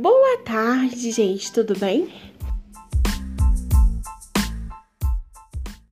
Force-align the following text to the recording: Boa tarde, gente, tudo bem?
Boa 0.00 0.38
tarde, 0.44 1.10
gente, 1.10 1.52
tudo 1.52 1.76
bem? 1.76 2.06